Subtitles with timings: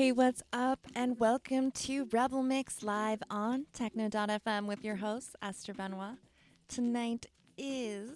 [0.00, 0.86] Hey, what's up?
[0.94, 6.14] And welcome to Rebel Mix live on Techno.fm with your host, Esther Benoit.
[6.68, 7.26] Tonight
[7.58, 8.12] is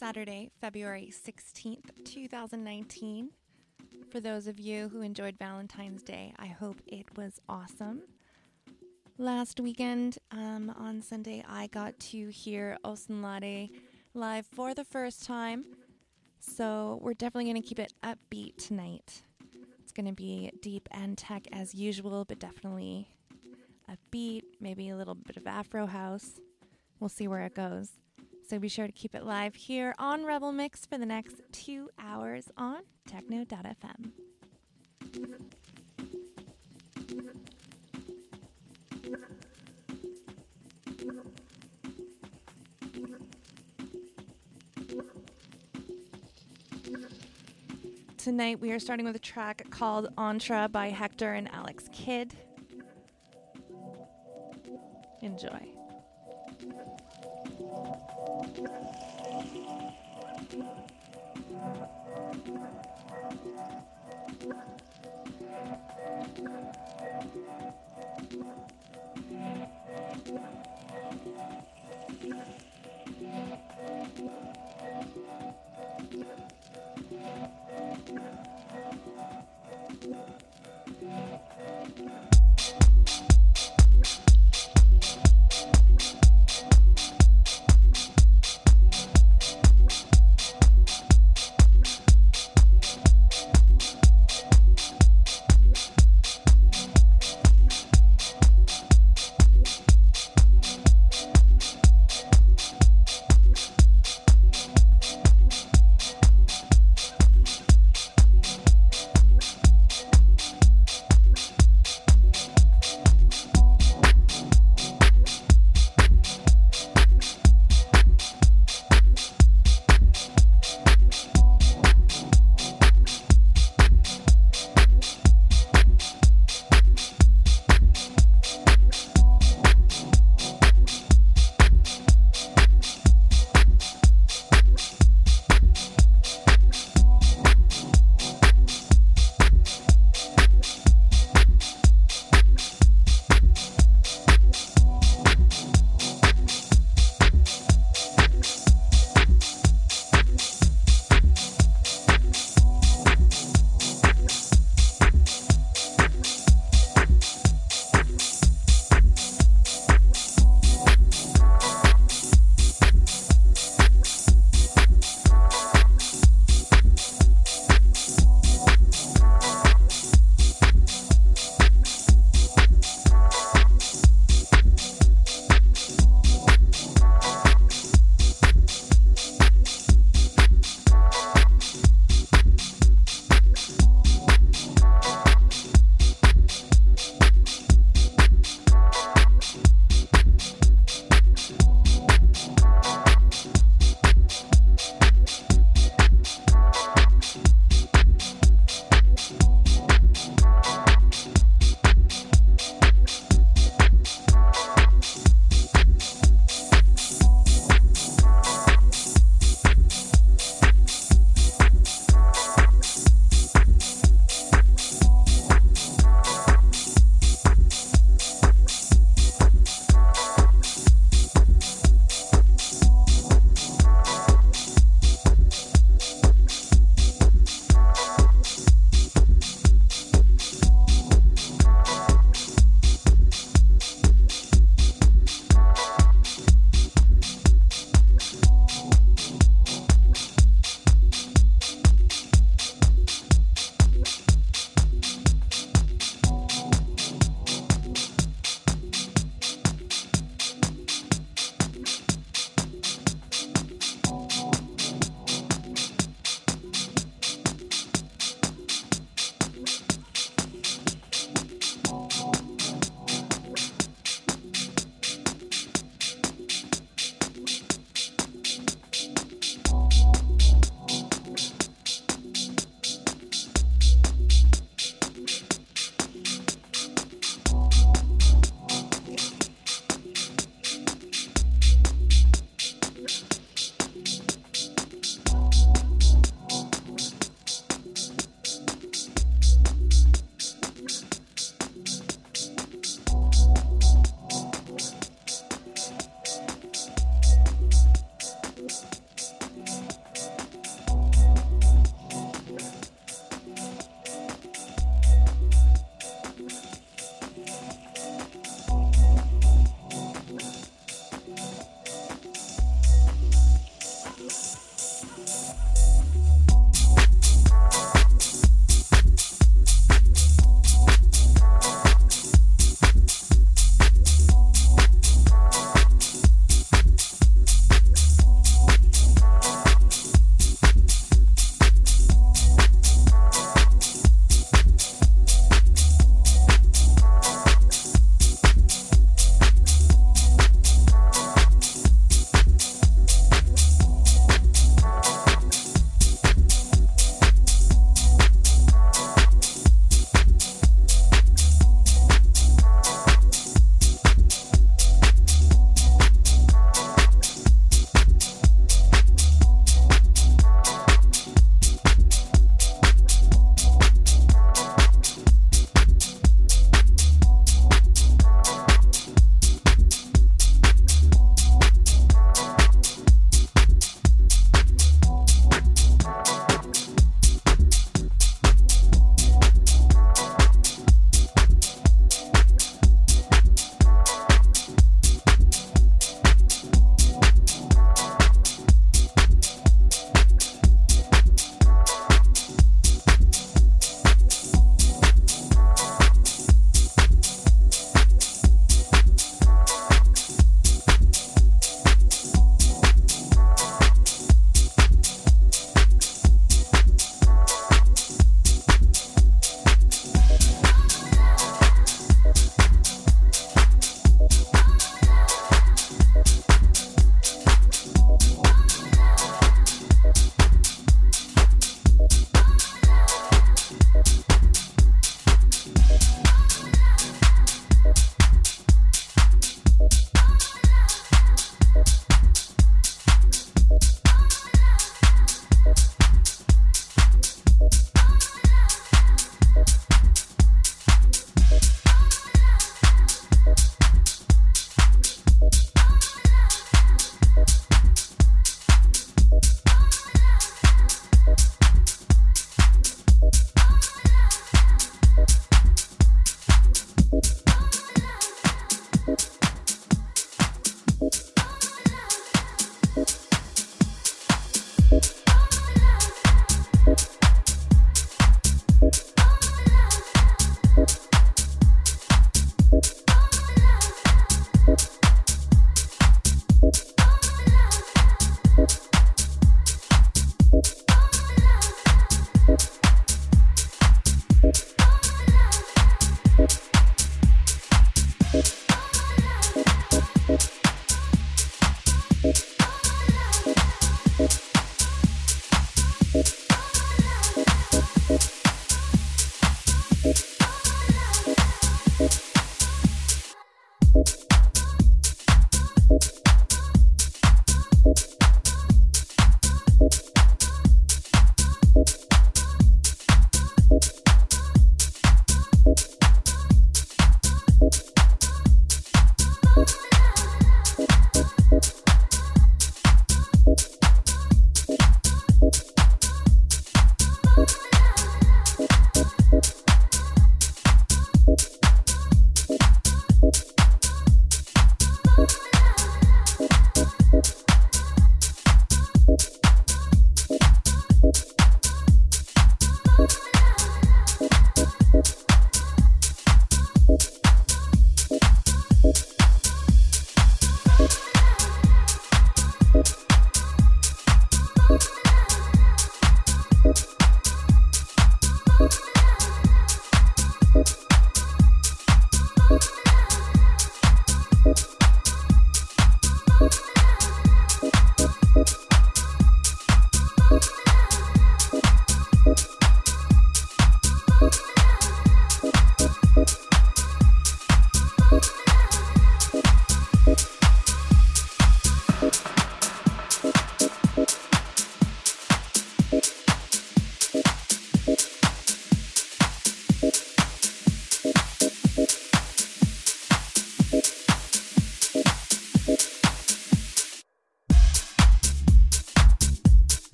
[0.00, 3.30] Saturday, February 16th, 2019.
[4.10, 8.02] For those of you who enjoyed Valentine's Day, I hope it was awesome.
[9.16, 13.70] Last weekend um, on Sunday, I got to hear Osunlade
[14.12, 15.66] live for the first time.
[16.40, 19.22] So we're definitely going to keep it upbeat tonight.
[19.92, 23.10] It's going to be deep and tech as usual, but definitely
[23.90, 26.40] a beat, maybe a little bit of Afro house.
[26.98, 27.90] We'll see where it goes.
[28.48, 31.90] So be sure to keep it live here on Rebel Mix for the next two
[31.98, 34.21] hours on techno.fm.
[48.32, 52.32] Tonight we are starting with a track called Entre by Hector and Alex Kidd.
[55.20, 55.61] Enjoy.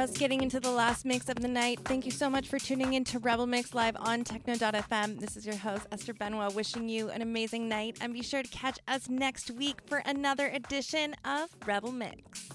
[0.00, 1.80] Just getting into the last mix of the night.
[1.86, 5.18] Thank you so much for tuning in to Rebel Mix live on Techno.fm.
[5.18, 7.96] This is your host, Esther Benoit, wishing you an amazing night.
[8.02, 12.50] And be sure to catch us next week for another edition of Rebel Mix.